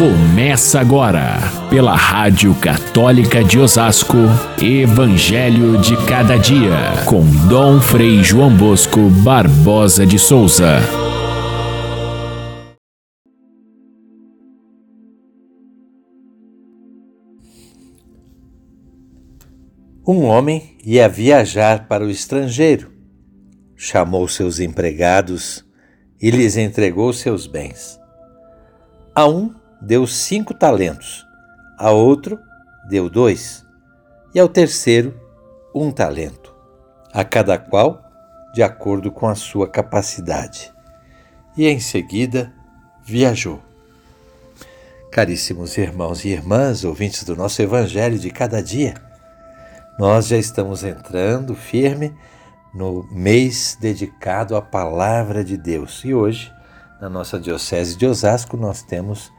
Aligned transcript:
Começa 0.00 0.80
agora, 0.80 1.36
pela 1.68 1.94
Rádio 1.94 2.54
Católica 2.54 3.44
de 3.44 3.58
Osasco, 3.58 4.16
Evangelho 4.58 5.78
de 5.78 5.94
Cada 6.06 6.38
Dia, 6.38 7.04
com 7.04 7.20
Dom 7.46 7.78
Frei 7.82 8.24
João 8.24 8.56
Bosco 8.56 9.10
Barbosa 9.22 10.06
de 10.06 10.18
Souza. 10.18 10.78
Um 20.08 20.24
homem 20.24 20.78
ia 20.82 21.10
viajar 21.10 21.86
para 21.86 22.06
o 22.06 22.08
estrangeiro. 22.08 22.90
Chamou 23.76 24.26
seus 24.26 24.60
empregados 24.60 25.62
e 26.18 26.30
lhes 26.30 26.56
entregou 26.56 27.12
seus 27.12 27.46
bens. 27.46 28.00
A 29.14 29.28
um 29.28 29.59
deu 29.80 30.06
cinco 30.06 30.52
talentos, 30.52 31.26
a 31.78 31.90
outro 31.90 32.38
deu 32.88 33.08
dois, 33.08 33.64
e 34.34 34.40
ao 34.40 34.48
terceiro 34.48 35.18
um 35.74 35.90
talento, 35.90 36.54
a 37.12 37.24
cada 37.24 37.58
qual 37.58 38.04
de 38.52 38.62
acordo 38.62 39.10
com 39.10 39.26
a 39.26 39.34
sua 39.34 39.68
capacidade. 39.68 40.72
E 41.56 41.66
em 41.66 41.80
seguida 41.80 42.52
viajou. 43.02 43.60
Caríssimos 45.10 45.76
irmãos 45.76 46.24
e 46.24 46.28
irmãs, 46.28 46.84
ouvintes 46.84 47.24
do 47.24 47.34
nosso 47.34 47.60
Evangelho 47.62 48.18
de 48.18 48.30
cada 48.30 48.62
dia, 48.62 48.94
nós 49.98 50.28
já 50.28 50.36
estamos 50.36 50.84
entrando 50.84 51.54
firme 51.54 52.16
no 52.72 53.06
mês 53.10 53.76
dedicado 53.80 54.56
à 54.56 54.62
Palavra 54.62 55.44
de 55.44 55.56
Deus 55.56 56.02
e 56.04 56.14
hoje, 56.14 56.52
na 57.00 57.08
nossa 57.08 57.38
Diocese 57.38 57.96
de 57.96 58.06
Osasco, 58.06 58.56
nós 58.56 58.82
temos 58.82 59.32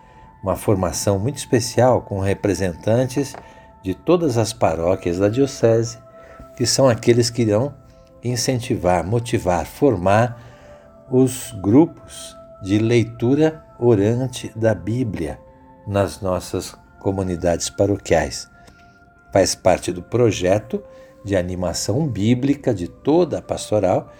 uma 0.44 0.55
formação 0.55 1.20
muito 1.20 1.38
especial 1.38 2.02
com 2.02 2.20
representantes 2.20 3.35
de 3.84 3.93
todas 3.93 4.38
as 4.38 4.54
paróquias 4.54 5.20
da 5.20 5.29
Diocese, 5.29 5.98
que 6.55 6.65
são 6.65 6.88
aqueles 6.88 7.29
que 7.29 7.43
irão 7.43 7.74
incentivar, 8.24 9.05
motivar, 9.05 9.65
formar 9.65 10.40
os 11.10 11.52
grupos 11.62 12.35
de 12.62 12.77
leitura 12.77 13.63
orante 13.80 14.52
da 14.55 14.74
Bíblia 14.74 15.40
nas 15.88 16.21
nossas 16.21 16.76
comunidades 16.99 17.70
paroquiais. 17.70 18.49
Faz 19.34 19.55
parte 19.55 19.91
do 19.91 20.04
projeto 20.04 20.84
de 21.24 21.35
animação 21.35 22.08
bíblica 22.08 22.74
de 22.74 22.87
toda 22.87 23.40
a 23.40 23.41
pastoral 23.41 24.12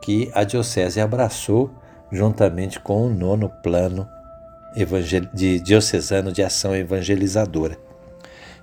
que 0.00 0.30
a 0.34 0.44
Diocese 0.44 1.00
abraçou 1.00 1.70
juntamente 2.10 2.80
com 2.80 3.06
o 3.06 3.10
nono 3.10 3.48
plano 3.62 4.08
de 5.34 5.60
diocesano 5.60 6.32
de 6.32 6.42
ação 6.42 6.74
evangelizadora. 6.74 7.76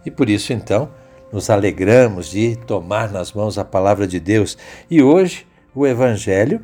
E 0.06 0.12
por 0.12 0.30
isso, 0.30 0.54
então, 0.54 0.90
nos 1.32 1.50
alegramos 1.50 2.30
de 2.30 2.56
tomar 2.56 3.12
nas 3.12 3.34
mãos 3.34 3.58
a 3.58 3.66
palavra 3.66 4.08
de 4.08 4.20
Deus. 4.20 4.58
E 4.90 5.02
hoje 5.02 5.46
o 5.76 5.86
Evangelho 5.86 6.62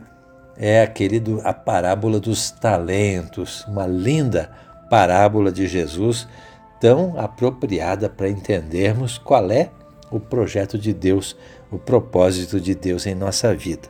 é 0.57 0.81
aquele 0.81 1.19
do 1.19 1.41
a 1.43 1.53
parábola 1.53 2.19
dos 2.19 2.49
talentos, 2.49 3.65
uma 3.67 3.85
linda 3.85 4.51
parábola 4.89 5.51
de 5.51 5.67
Jesus, 5.67 6.27
tão 6.79 7.19
apropriada 7.19 8.09
para 8.09 8.29
entendermos 8.29 9.17
qual 9.17 9.51
é 9.51 9.69
o 10.09 10.19
projeto 10.19 10.77
de 10.77 10.93
Deus, 10.93 11.35
o 11.71 11.77
propósito 11.77 12.59
de 12.59 12.73
Deus 12.73 13.05
em 13.05 13.15
nossa 13.15 13.53
vida. 13.53 13.89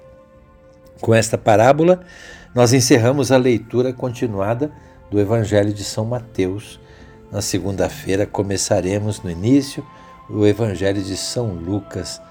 Com 1.01 1.13
esta 1.13 1.37
parábola, 1.37 2.01
nós 2.53 2.73
encerramos 2.73 3.31
a 3.31 3.37
leitura 3.37 3.93
continuada 3.93 4.71
do 5.15 5.21
Evangelho 5.21 5.73
de 5.73 5.85
São 5.85 6.03
Mateus. 6.03 6.77
Na 7.31 7.41
segunda-feira 7.41 8.25
começaremos 8.25 9.21
no 9.21 9.31
início 9.31 9.81
o 10.29 10.45
Evangelho 10.45 11.01
de 11.01 11.15
São 11.15 11.53
Lucas, 11.53 12.21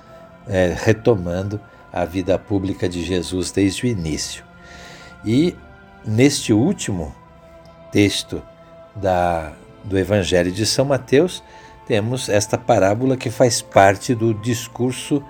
é, 0.46 0.76
retomando 0.76 1.58
a 1.90 2.04
vida 2.04 2.38
pública 2.38 2.86
de 2.86 3.02
Jesus 3.02 3.50
desde 3.50 3.86
o 3.86 3.88
início. 3.88 4.44
E 5.24 5.56
neste 6.04 6.52
último 6.52 7.14
texto 7.90 8.42
da, 8.94 9.54
do 9.82 9.96
Evangelho 9.96 10.52
de 10.52 10.66
São 10.66 10.84
Mateus, 10.84 11.42
temos 11.86 12.28
esta 12.28 12.58
parábola 12.58 13.16
que 13.16 13.30
faz 13.30 13.62
parte 13.62 14.14
do 14.14 14.34
discurso 14.34 15.24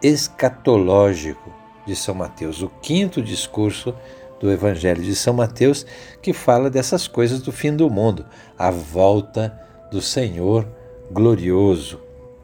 escatológico 0.00 1.52
de 1.84 1.96
São 1.96 2.14
Mateus, 2.14 2.62
o 2.62 2.68
quinto 2.80 3.20
discurso 3.20 3.92
do 4.42 4.50
Evangelho 4.50 5.00
de 5.00 5.14
São 5.14 5.32
Mateus, 5.32 5.86
que 6.20 6.32
fala 6.32 6.68
dessas 6.68 7.06
coisas 7.06 7.40
do 7.40 7.52
fim 7.52 7.74
do 7.74 7.88
mundo, 7.88 8.26
a 8.58 8.72
volta 8.72 9.56
do 9.90 10.02
Senhor 10.02 10.66
glorioso, 11.12 12.00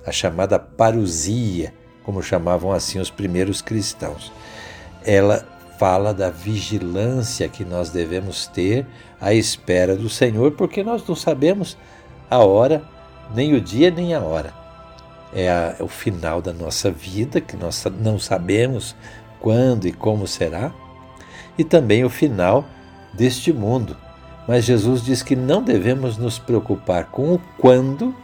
a 0.07 0.13
chamada 0.13 0.61
parousia, 0.61 1.75
como 2.05 2.23
chamavam 2.23 2.73
assim 2.73 3.01
os 3.01 3.11
primeiros 3.11 3.61
cristãos. 3.61 4.33
Ela 5.05 5.45
fala 5.77 6.15
da 6.15 6.31
vigilância 6.31 7.49
que 7.49 7.65
nós 7.65 7.91
devemos 7.91 8.47
ter 8.47 8.87
à 9.21 9.35
espera 9.35 9.97
do 9.97 10.09
Senhor, 10.09 10.53
porque 10.53 10.85
nós 10.85 11.07
não 11.07 11.17
sabemos 11.17 11.77
a 12.31 12.39
hora, 12.39 12.83
nem 13.35 13.55
o 13.55 13.61
dia, 13.61 13.91
nem 13.91 14.15
a 14.15 14.21
hora. 14.21 14.55
É, 15.35 15.51
a, 15.51 15.77
é 15.79 15.83
o 15.83 15.89
final 15.89 16.41
da 16.41 16.53
nossa 16.53 16.91
vida, 16.91 17.41
que 17.41 17.57
nós 17.57 17.85
não 18.01 18.19
sabemos 18.19 18.95
quando 19.41 19.87
e 19.87 19.93
como 19.93 20.27
será, 20.27 20.73
e 21.59 21.65
também 21.65 22.05
o 22.05 22.09
final 22.09 22.65
deste 23.13 23.53
mundo. 23.53 23.97
Mas 24.47 24.65
Jesus 24.65 25.05
diz 25.05 25.23
que 25.23 25.37
não 25.37 25.63
devemos 25.63 26.17
nos 26.17 26.39
preocupar 26.39 27.07
com 27.07 27.35
o 27.35 27.39
quando, 27.59 28.15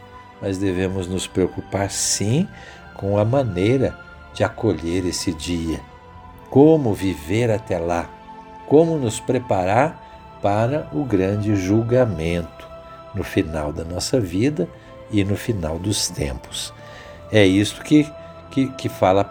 mas 0.40 0.56
devemos 0.56 1.06
nos 1.06 1.26
preocupar 1.26 1.90
sim 1.90 2.48
com 2.94 3.18
a 3.18 3.24
maneira 3.24 3.98
de 4.32 4.42
acolher 4.42 5.04
esse 5.04 5.34
dia. 5.34 5.80
Como 6.48 6.94
viver 6.94 7.50
até 7.50 7.78
lá? 7.78 8.08
Como 8.66 8.96
nos 8.96 9.20
preparar 9.20 10.38
para 10.40 10.88
o 10.92 11.04
grande 11.04 11.56
julgamento 11.56 12.68
no 13.14 13.24
final 13.24 13.72
da 13.72 13.84
nossa 13.84 14.20
vida 14.20 14.68
e 15.10 15.24
no 15.24 15.36
final 15.36 15.78
dos 15.78 16.08
tempos. 16.08 16.72
É 17.30 17.44
isso 17.44 17.82
que, 17.82 18.10
que, 18.50 18.68
que 18.72 18.88
fala 18.88 19.22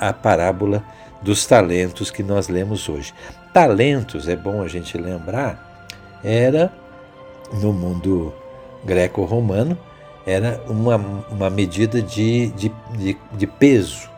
a 0.00 0.12
parábola 0.12 0.84
dos 1.22 1.46
talentos 1.46 2.10
que 2.10 2.22
nós 2.22 2.48
lemos 2.48 2.88
hoje. 2.88 3.14
Talentos, 3.52 4.28
é 4.28 4.36
bom 4.36 4.62
a 4.62 4.68
gente 4.68 4.96
lembrar, 4.98 5.88
era 6.22 6.72
no 7.52 7.72
mundo 7.72 8.32
greco-romano, 8.84 9.78
era 10.26 10.60
uma, 10.68 10.96
uma 11.30 11.50
medida 11.50 12.00
de, 12.00 12.48
de, 12.48 12.72
de, 12.96 13.16
de, 13.32 13.46
peso. 13.46 14.08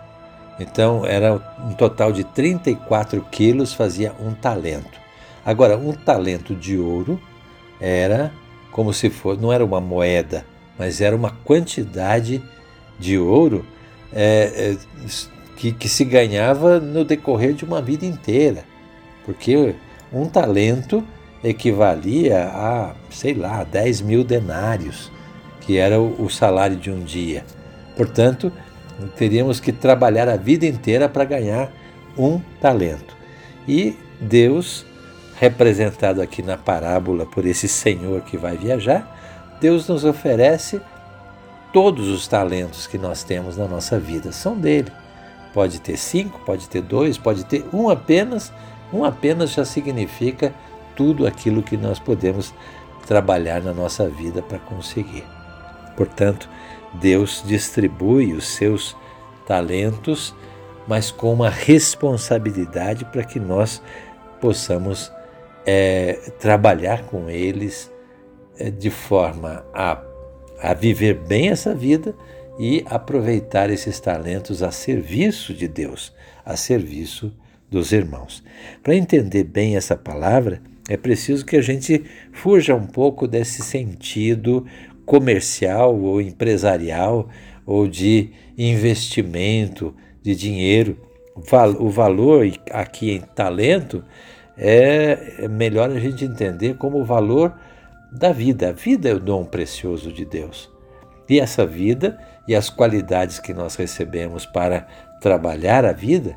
Então, 0.58 1.04
era 1.04 1.34
um 1.64 1.72
total 1.72 2.12
de 2.12 2.24
34 2.24 3.20
quilos 3.30 3.72
fazia 3.72 4.14
um 4.20 4.32
talento. 4.32 5.00
Agora, 5.44 5.76
um 5.76 5.92
talento 5.92 6.54
de 6.54 6.78
ouro 6.78 7.20
era 7.80 8.32
como 8.70 8.92
se 8.92 9.10
fosse, 9.10 9.40
não 9.40 9.52
era 9.52 9.64
uma 9.64 9.80
moeda, 9.80 10.44
mas 10.78 11.00
era 11.00 11.14
uma 11.14 11.30
quantidade 11.30 12.42
de 12.98 13.18
ouro 13.18 13.64
é, 14.12 14.76
é, 14.76 15.08
que, 15.56 15.72
que 15.72 15.88
se 15.88 16.04
ganhava 16.04 16.80
no 16.80 17.04
decorrer 17.04 17.54
de 17.54 17.64
uma 17.64 17.80
vida 17.80 18.04
inteira 18.04 18.64
porque 19.24 19.74
um 20.12 20.26
talento 20.26 21.04
equivalia 21.42 22.44
a, 22.44 22.94
sei 23.10 23.34
lá, 23.34 23.64
10 23.64 24.02
mil 24.02 24.24
denários, 24.24 25.10
que 25.60 25.78
era 25.78 26.00
o, 26.00 26.28
salário 26.30 26.76
de 26.76 26.90
um 26.90 27.02
dia. 27.02 27.44
Portanto, 27.96 28.52
teríamos 29.16 29.60
que 29.60 29.72
trabalhar 29.72 30.28
a 30.28 30.36
vida 30.36 30.66
inteira 30.66 31.08
para 31.08 31.24
ganhar 31.24 31.72
um 32.16 32.40
talento. 32.60 33.16
E 33.66 33.96
Deus, 34.20 34.86
representado 35.36 36.22
aqui 36.22 36.42
na 36.42 36.56
parábola 36.56 37.26
por 37.26 37.46
esse 37.46 37.66
senhor 37.66 38.22
que 38.22 38.36
vai 38.36 38.56
viajar, 38.56 39.56
Deus 39.60 39.88
nos 39.88 40.04
oferece 40.04 40.80
todos 41.72 42.08
os 42.08 42.28
talentos 42.28 42.86
que 42.86 42.98
nós 42.98 43.22
temos 43.22 43.56
na 43.56 43.66
nossa 43.66 43.98
vida, 43.98 44.32
são 44.32 44.58
dele. 44.58 44.92
Pode 45.54 45.80
ter 45.80 45.96
cinco, 45.96 46.40
pode 46.40 46.68
ter 46.68 46.82
dois, 46.82 47.16
pode 47.16 47.44
ter 47.44 47.64
um 47.72 47.88
apenas, 47.88 48.52
um 48.92 49.04
apenas 49.04 49.52
já 49.52 49.64
significa 49.64 50.52
tudo 50.96 51.26
aquilo 51.26 51.62
que 51.62 51.76
nós 51.76 52.00
podemos 52.00 52.52
trabalhar 53.06 53.62
na 53.62 53.72
nossa 53.72 54.08
vida 54.08 54.42
para 54.42 54.58
conseguir. 54.58 55.24
Portanto, 55.96 56.48
Deus 56.94 57.42
distribui 57.46 58.32
os 58.32 58.48
seus 58.48 58.96
talentos, 59.46 60.34
mas 60.88 61.12
com 61.12 61.32
uma 61.32 61.50
responsabilidade 61.50 63.04
para 63.04 63.22
que 63.22 63.38
nós 63.38 63.80
possamos 64.40 65.12
é, 65.64 66.14
trabalhar 66.38 67.04
com 67.04 67.30
eles 67.30 67.92
é, 68.58 68.70
de 68.70 68.90
forma 68.90 69.64
a, 69.72 70.02
a 70.60 70.74
viver 70.74 71.14
bem 71.14 71.50
essa 71.50 71.74
vida 71.74 72.14
e 72.58 72.84
aproveitar 72.86 73.70
esses 73.70 73.98
talentos 73.98 74.62
a 74.62 74.70
serviço 74.70 75.52
de 75.52 75.66
Deus, 75.68 76.12
a 76.44 76.56
serviço 76.56 77.32
dos 77.70 77.92
irmãos. 77.92 78.42
Para 78.82 78.94
entender 78.94 79.44
bem 79.44 79.76
essa 79.76 79.96
palavra, 79.96 80.62
É 80.88 80.96
preciso 80.98 81.46
que 81.46 81.56
a 81.56 81.62
gente 81.62 82.04
fuja 82.32 82.74
um 82.74 82.86
pouco 82.86 83.26
desse 83.26 83.62
sentido 83.62 84.66
comercial 85.06 85.98
ou 85.98 86.20
empresarial 86.20 87.28
ou 87.64 87.88
de 87.88 88.30
investimento 88.56 89.94
de 90.22 90.34
dinheiro. 90.34 90.98
O 91.78 91.88
valor 91.88 92.46
aqui 92.70 93.12
em 93.12 93.20
talento 93.20 94.04
é 94.58 95.48
melhor 95.48 95.90
a 95.90 95.98
gente 95.98 96.24
entender 96.24 96.76
como 96.76 97.00
o 97.00 97.04
valor 97.04 97.54
da 98.12 98.30
vida. 98.30 98.68
A 98.68 98.72
vida 98.72 99.08
é 99.08 99.14
o 99.14 99.20
dom 99.20 99.44
precioso 99.44 100.12
de 100.12 100.24
Deus. 100.26 100.70
E 101.28 101.40
essa 101.40 101.64
vida 101.64 102.18
e 102.46 102.54
as 102.54 102.68
qualidades 102.68 103.38
que 103.38 103.54
nós 103.54 103.74
recebemos 103.76 104.44
para 104.44 104.86
trabalhar 105.20 105.84
a 105.84 105.92
vida 105.92 106.36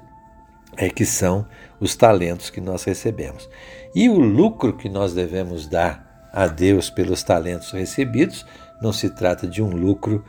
é 0.77 0.89
que 0.89 1.05
são 1.05 1.45
os 1.79 1.95
talentos 1.95 2.49
que 2.49 2.61
nós 2.61 2.83
recebemos. 2.83 3.49
E 3.95 4.09
o 4.09 4.19
lucro 4.19 4.73
que 4.73 4.87
nós 4.87 5.13
devemos 5.13 5.67
dar 5.67 6.29
a 6.31 6.47
Deus 6.47 6.89
pelos 6.89 7.23
talentos 7.23 7.71
recebidos 7.71 8.45
não 8.81 8.93
se 8.93 9.09
trata 9.09 9.47
de 9.47 9.61
um 9.61 9.69
lucro 9.69 10.23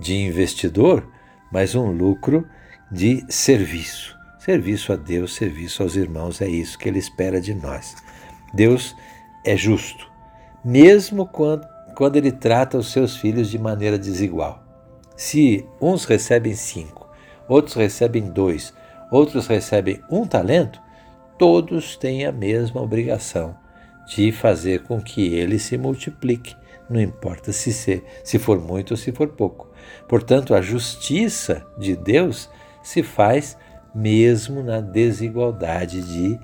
de 0.00 0.14
investidor, 0.14 1.08
mas 1.50 1.74
um 1.74 1.90
lucro 1.90 2.46
de 2.90 3.24
serviço. 3.28 4.14
Serviço 4.38 4.92
a 4.92 4.96
Deus, 4.96 5.34
serviço 5.34 5.82
aos 5.82 5.96
irmãos, 5.96 6.42
é 6.42 6.48
isso 6.48 6.78
que 6.78 6.88
ele 6.88 6.98
espera 6.98 7.40
de 7.40 7.54
nós. 7.54 7.96
Deus 8.52 8.94
é 9.44 9.56
justo, 9.56 10.10
mesmo 10.62 11.26
quando, 11.26 11.66
quando 11.96 12.16
ele 12.16 12.30
trata 12.30 12.76
os 12.76 12.92
seus 12.92 13.16
filhos 13.16 13.48
de 13.48 13.58
maneira 13.58 13.98
desigual. 13.98 14.63
Se 15.16 15.66
uns 15.80 16.04
recebem 16.04 16.54
cinco, 16.54 17.08
outros 17.48 17.74
recebem 17.74 18.30
dois, 18.30 18.74
outros 19.10 19.46
recebem 19.46 20.00
um 20.10 20.26
talento, 20.26 20.80
todos 21.38 21.96
têm 21.96 22.26
a 22.26 22.32
mesma 22.32 22.80
obrigação 22.80 23.56
de 24.06 24.32
fazer 24.32 24.82
com 24.82 25.00
que 25.00 25.34
ele 25.34 25.58
se 25.58 25.78
multiplique, 25.78 26.56
não 26.90 27.00
importa 27.00 27.52
se, 27.52 27.72
ser, 27.72 28.04
se 28.22 28.38
for 28.38 28.60
muito 28.60 28.90
ou 28.90 28.96
se 28.96 29.12
for 29.12 29.28
pouco. 29.28 29.70
Portanto, 30.08 30.54
a 30.54 30.60
justiça 30.60 31.64
de 31.78 31.96
Deus 31.96 32.50
se 32.82 33.02
faz 33.02 33.56
mesmo 33.94 34.62
na 34.62 34.80
desigualdade 34.80 36.02
de 36.02 36.38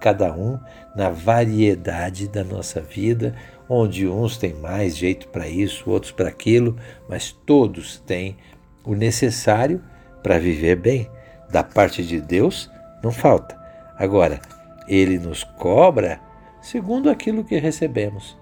cada 0.00 0.34
um, 0.34 0.58
na 0.94 1.08
variedade 1.08 2.28
da 2.28 2.44
nossa 2.44 2.80
vida, 2.80 3.34
onde 3.68 4.06
uns 4.06 4.36
têm 4.36 4.54
mais 4.54 4.96
jeito 4.96 5.28
para 5.28 5.48
isso, 5.48 5.90
outros 5.90 6.12
para 6.12 6.28
aquilo, 6.28 6.76
mas 7.08 7.32
todos 7.32 7.98
têm 8.00 8.36
o 8.84 8.94
necessário 8.94 9.82
para 10.22 10.38
viver 10.38 10.76
bem. 10.76 11.10
Da 11.50 11.62
parte 11.62 12.02
de 12.02 12.20
Deus, 12.20 12.70
não 13.02 13.12
falta. 13.12 13.56
Agora, 13.96 14.40
ele 14.88 15.18
nos 15.18 15.44
cobra 15.44 16.20
segundo 16.60 17.08
aquilo 17.08 17.44
que 17.44 17.58
recebemos. 17.58 18.36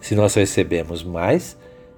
Se 0.00 0.14
nós 0.14 0.34
recebemos 0.34 1.02
mais, 1.02 1.56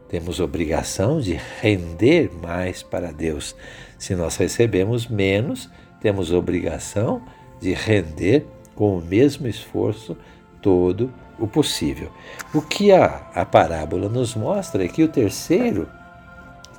temos 0.09 0.39
obrigação 0.39 1.21
de 1.21 1.39
render 1.61 2.31
mais 2.41 2.83
para 2.83 3.11
Deus. 3.11 3.57
Se 3.99 4.15
nós 4.15 4.37
recebemos 4.37 5.09
menos, 5.09 5.69
temos 6.01 6.31
obrigação 6.31 7.21
de 7.61 7.73
render 7.73 8.47
com 8.75 8.97
o 8.99 9.03
mesmo 9.03 9.49
esforço 9.49 10.17
todo 10.63 11.13
o 11.39 11.47
possível. 11.47 12.11
O 12.55 12.63
que 12.63 12.93
a, 12.93 13.31
a 13.35 13.45
parábola 13.45 14.09
nos 14.09 14.35
mostra 14.35 14.85
é 14.85 14.89
que 14.89 15.03
o 15.03 15.09
terceiro, 15.09 15.89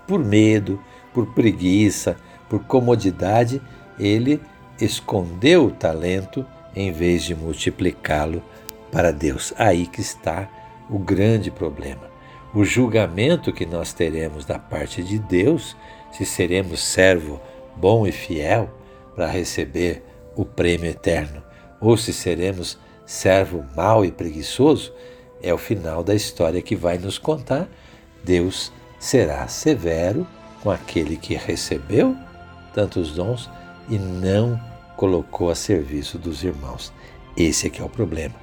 por 0.07 0.23
medo, 0.23 0.81
por 1.13 1.27
preguiça, 1.33 2.17
por 2.49 2.63
comodidade, 2.63 3.61
ele 3.99 4.41
escondeu 4.79 5.65
o 5.65 5.71
talento 5.71 6.45
em 6.75 6.91
vez 6.91 7.23
de 7.23 7.35
multiplicá-lo 7.35 8.43
para 8.91 9.11
Deus. 9.11 9.53
Aí 9.57 9.87
que 9.87 10.01
está 10.01 10.49
o 10.89 10.97
grande 10.97 11.51
problema. 11.51 12.07
O 12.53 12.63
julgamento 12.63 13.51
que 13.51 13.65
nós 13.65 13.93
teremos 13.93 14.45
da 14.45 14.57
parte 14.57 15.03
de 15.03 15.19
Deus, 15.19 15.75
se 16.11 16.25
seremos 16.25 16.81
servo 16.81 17.39
bom 17.75 18.07
e 18.07 18.11
fiel 18.11 18.69
para 19.15 19.27
receber 19.27 20.03
o 20.35 20.45
prêmio 20.45 20.89
eterno, 20.89 21.43
ou 21.81 21.97
se 21.97 22.13
seremos 22.13 22.79
servo 23.07 23.65
mau 23.75 24.03
e 24.03 24.11
preguiçoso, 24.11 24.93
é 25.41 25.53
o 25.53 25.57
final 25.57 26.03
da 26.03 26.13
história 26.13 26.61
que 26.61 26.75
vai 26.75 26.97
nos 26.97 27.17
contar. 27.17 27.67
Deus 28.23 28.71
será 28.99 29.47
severo 29.47 30.27
com 30.61 30.69
aquele 30.69 31.15
que 31.15 31.33
recebeu 31.33 32.15
tantos 32.73 33.13
dons 33.13 33.49
e 33.89 33.97
não 33.97 34.59
colocou 34.97 35.49
a 35.49 35.55
serviço 35.55 36.17
dos 36.17 36.43
irmãos. 36.43 36.91
Esse 37.35 37.67
é 37.67 37.69
que 37.69 37.81
é 37.81 37.85
o 37.85 37.89
problema. 37.89 38.35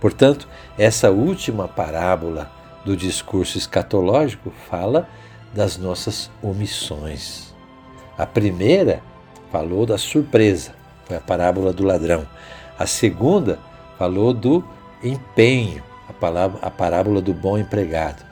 Portanto, 0.00 0.48
essa 0.76 1.10
última 1.10 1.68
parábola 1.68 2.50
do 2.84 2.96
discurso 2.96 3.56
escatológico 3.56 4.50
fala 4.68 5.08
das 5.54 5.76
nossas 5.76 6.30
omissões. 6.42 7.54
A 8.16 8.26
primeira 8.26 9.02
falou 9.52 9.86
da 9.86 9.98
surpresa, 9.98 10.74
foi 11.04 11.16
a 11.16 11.20
parábola 11.20 11.72
do 11.72 11.84
ladrão. 11.84 12.26
A 12.78 12.86
segunda 12.86 13.58
falou 13.98 14.32
do 14.32 14.64
empenho, 15.02 15.82
a, 16.08 16.12
palavra, 16.12 16.58
a 16.62 16.70
parábola 16.70 17.20
do 17.20 17.34
bom 17.34 17.58
empregado. 17.58 18.24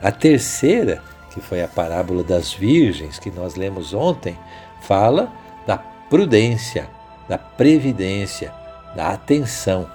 A 0.00 0.12
terceira, 0.12 1.02
que 1.32 1.40
foi 1.40 1.62
a 1.62 1.68
parábola 1.68 2.22
das 2.22 2.52
virgens, 2.52 3.18
que 3.18 3.30
nós 3.30 3.56
lemos 3.56 3.92
ontem, 3.92 4.38
fala 4.82 5.30
da 5.66 5.76
prudência, 5.76 6.88
da 7.28 7.36
previdência, 7.36 8.52
da 8.94 9.10
atenção. 9.10 9.90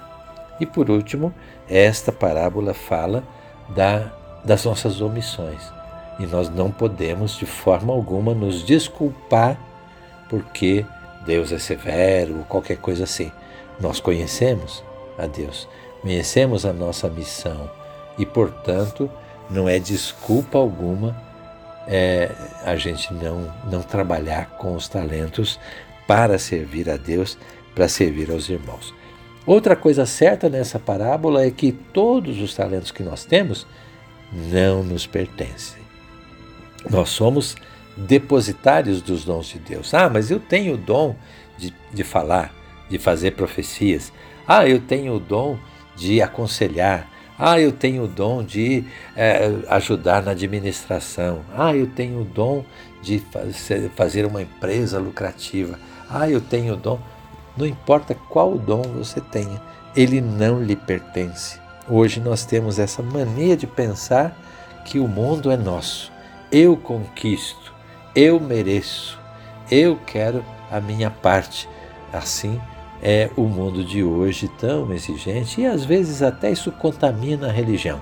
E 0.60 0.66
por 0.66 0.90
último, 0.90 1.34
esta 1.68 2.12
parábola 2.12 2.74
fala 2.74 3.24
da, 3.70 4.12
das 4.44 4.64
nossas 4.64 5.00
omissões. 5.00 5.72
E 6.18 6.26
nós 6.26 6.48
não 6.48 6.70
podemos 6.70 7.36
de 7.36 7.46
forma 7.46 7.92
alguma 7.92 8.34
nos 8.34 8.62
desculpar 8.62 9.58
porque 10.28 10.86
Deus 11.26 11.50
é 11.50 11.58
severo 11.58 12.38
ou 12.38 12.44
qualquer 12.44 12.76
coisa 12.76 13.04
assim. 13.04 13.32
Nós 13.80 13.98
conhecemos 13.98 14.84
a 15.18 15.26
Deus. 15.26 15.68
Conhecemos 16.00 16.66
a 16.66 16.72
nossa 16.72 17.08
missão 17.08 17.70
e, 18.18 18.26
portanto, 18.26 19.10
não 19.50 19.68
é 19.68 19.78
desculpa 19.78 20.58
alguma 20.58 21.16
é, 21.86 22.30
a 22.64 22.76
gente 22.76 23.12
não, 23.12 23.52
não 23.70 23.82
trabalhar 23.82 24.50
com 24.58 24.74
os 24.74 24.88
talentos 24.88 25.58
para 26.06 26.38
servir 26.38 26.88
a 26.88 26.96
Deus, 26.96 27.38
para 27.74 27.88
servir 27.88 28.30
aos 28.30 28.48
irmãos. 28.48 28.94
Outra 29.46 29.76
coisa 29.76 30.06
certa 30.06 30.48
nessa 30.48 30.78
parábola 30.78 31.44
é 31.44 31.50
que 31.50 31.72
todos 31.72 32.40
os 32.40 32.54
talentos 32.54 32.90
que 32.90 33.02
nós 33.02 33.24
temos 33.24 33.66
não 34.32 34.82
nos 34.82 35.06
pertencem. 35.06 35.82
Nós 36.90 37.10
somos 37.10 37.54
depositários 37.96 39.02
dos 39.02 39.24
dons 39.24 39.46
de 39.46 39.58
Deus. 39.58 39.92
Ah, 39.92 40.08
mas 40.08 40.30
eu 40.30 40.40
tenho 40.40 40.74
o 40.74 40.78
dom 40.78 41.14
de, 41.58 41.72
de 41.92 42.04
falar, 42.04 42.54
de 42.88 42.98
fazer 42.98 43.32
profecias. 43.32 44.12
Ah, 44.46 44.68
eu 44.68 44.80
tenho 44.80 45.14
o 45.14 45.20
dom 45.20 45.58
de 45.96 46.20
aconselhar. 46.20 47.08
Ah, 47.38 47.58
eu 47.58 47.72
tenho 47.72 48.04
o 48.04 48.08
dom 48.08 48.44
de 48.44 48.84
é, 49.16 49.50
ajudar 49.68 50.22
na 50.22 50.32
administração. 50.32 51.40
Ah, 51.56 51.74
eu 51.74 51.86
tenho 51.86 52.20
o 52.20 52.24
dom 52.24 52.64
de 53.02 53.22
fazer 53.96 54.24
uma 54.24 54.42
empresa 54.42 54.98
lucrativa. 54.98 55.78
Ah, 56.08 56.28
eu 56.28 56.40
tenho 56.40 56.74
o 56.74 56.76
dom. 56.76 57.00
Não 57.56 57.66
importa 57.66 58.14
qual 58.14 58.58
dom 58.58 58.82
você 58.82 59.20
tenha, 59.20 59.60
ele 59.96 60.20
não 60.20 60.62
lhe 60.62 60.76
pertence. 60.76 61.58
Hoje 61.88 62.20
nós 62.20 62.44
temos 62.44 62.78
essa 62.78 63.02
mania 63.02 63.56
de 63.56 63.66
pensar 63.66 64.36
que 64.84 64.98
o 64.98 65.08
mundo 65.08 65.50
é 65.50 65.56
nosso. 65.56 66.12
Eu 66.50 66.76
conquisto, 66.76 67.72
eu 68.14 68.38
mereço, 68.40 69.18
eu 69.70 69.98
quero 70.06 70.44
a 70.70 70.80
minha 70.80 71.10
parte. 71.10 71.68
Assim 72.12 72.60
é 73.04 73.30
o 73.36 73.42
mundo 73.42 73.84
de 73.84 74.02
hoje 74.02 74.48
tão 74.48 74.90
exigente 74.90 75.60
e 75.60 75.66
às 75.66 75.84
vezes 75.84 76.22
até 76.22 76.50
isso 76.50 76.72
contamina 76.72 77.48
a 77.48 77.52
religião, 77.52 78.00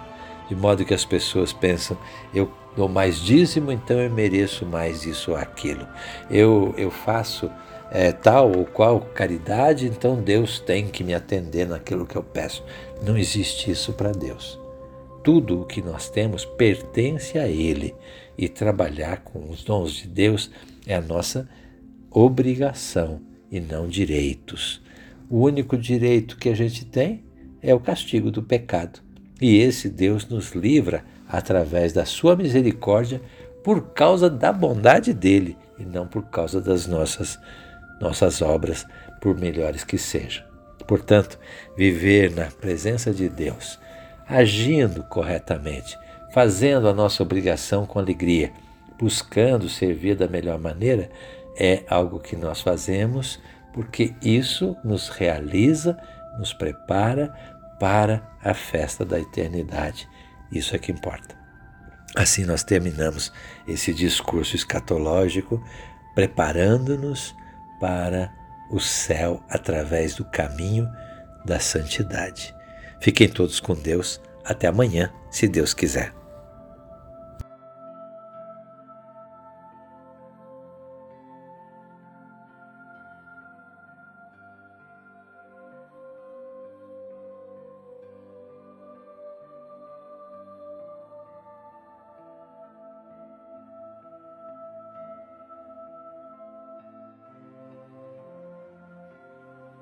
de 0.49 0.54
modo 0.54 0.85
que 0.85 0.94
as 0.94 1.04
pessoas 1.04 1.52
pensam: 1.52 1.99
eu 2.32 2.49
dou 2.76 2.88
mais 2.88 3.21
dízimo, 3.21 3.73
então 3.73 3.99
eu 3.99 4.09
mereço 4.09 4.64
mais 4.64 5.04
isso 5.04 5.32
ou 5.32 5.37
aquilo. 5.37 5.87
Eu, 6.30 6.73
eu 6.78 6.88
faço 6.88 7.50
é, 7.90 8.12
tal 8.12 8.56
ou 8.56 8.64
qual 8.64 9.00
caridade, 9.00 9.87
então 9.87 10.23
Deus 10.23 10.61
tem 10.61 10.87
que 10.87 11.02
me 11.02 11.14
atender 11.14 11.66
naquilo 11.66 12.06
que 12.06 12.16
eu 12.16 12.23
peço. 12.23 12.64
Não 13.02 13.18
existe 13.18 13.73
isso 13.73 13.92
para 13.92 14.12
Deus. 14.12 14.59
Tudo 15.25 15.62
o 15.62 15.64
que 15.64 15.82
nós 15.82 16.09
temos 16.09 16.44
pertence 16.44 17.38
a 17.38 17.49
Ele 17.49 17.94
e 18.38 18.49
trabalhar 18.49 19.18
com 19.18 19.50
os 19.50 19.62
dons 19.62 19.92
de 19.92 20.09
Deus 20.09 20.50
é 20.87 20.94
a 20.94 21.00
nossa 21.00 21.49
obrigação 22.11 23.21
e 23.50 23.61
não 23.61 23.87
direitos. 23.87 24.82
O 25.33 25.47
único 25.47 25.79
direito 25.79 26.37
que 26.37 26.51
a 26.51 26.55
gente 26.55 26.85
tem 26.85 27.25
é 27.62 27.75
o 27.75 27.81
castigo 27.81 28.31
do 28.31 28.43
pecado. 28.43 29.01
E 29.41 29.57
esse 29.61 29.89
Deus 29.89 30.29
nos 30.29 30.51
livra 30.53 31.07
através 31.27 31.91
da 31.95 32.05
sua 32.05 32.37
misericórdia 32.37 33.19
por 33.65 33.95
causa 33.95 34.29
da 34.29 34.53
bondade 34.53 35.15
dele 35.15 35.57
e 35.79 35.87
não 35.87 36.07
por 36.07 36.25
causa 36.25 36.61
das 36.61 36.87
nossas 36.87 37.39
nossas 37.99 38.43
obras, 38.43 38.85
por 39.23 39.35
melhores 39.35 39.85
que 39.85 39.97
sejam. 39.97 40.45
Portanto, 40.87 41.39
viver 41.75 42.31
na 42.35 42.51
presença 42.51 43.11
de 43.11 43.31
Deus, 43.31 43.79
agindo 44.29 45.03
corretamente, 45.05 45.97
fazendo 46.35 46.87
a 46.89 46.93
nossa 46.93 47.23
obrigação 47.23 47.87
com 47.87 47.99
alegria, 47.99 48.53
buscando 48.99 49.67
servir 49.67 50.15
da 50.15 50.29
melhor 50.29 50.59
maneira, 50.59 51.09
é 51.57 51.85
algo 51.89 52.21
que 52.21 52.37
nós 52.37 52.61
fazemos 52.61 53.41
porque 53.73 54.14
isso 54.23 54.76
nos 54.85 55.09
realiza, 55.09 55.97
nos 56.38 56.52
prepara 56.52 57.33
para 57.79 58.23
a 58.43 58.55
festa 58.55 59.05
da 59.05 59.19
eternidade. 59.19 60.09
Isso 60.50 60.76
é 60.76 60.79
que 60.79 60.93
importa. 60.93 61.37
Assim 62.14 62.45
nós 62.45 62.62
terminamos 62.62 63.33
esse 63.67 63.93
discurso 63.93 64.55
escatológico, 64.55 65.62
preparando-nos 66.14 67.35
para 67.81 68.31
o 68.71 68.79
céu 68.79 69.43
através 69.49 70.14
do 70.14 70.25
caminho 70.25 70.88
da 71.45 71.59
santidade. 71.59 72.55
Fiquem 73.00 73.29
todos 73.29 73.61
com 73.61 73.75
Deus. 73.75 74.21
Até 74.45 74.67
amanhã, 74.67 75.12
se 75.31 75.49
Deus 75.49 75.73
quiser. 75.73 76.22